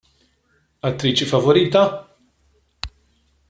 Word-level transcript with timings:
Attriċi 0.89 1.29
favorita? 1.33 1.85